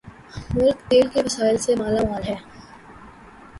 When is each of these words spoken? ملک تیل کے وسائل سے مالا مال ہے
ملک 0.53 0.77
تیل 0.89 1.05
کے 1.13 1.19
وسائل 1.25 1.57
سے 1.65 1.71
مالا 1.79 2.01
مال 2.09 2.23
ہے 2.29 2.35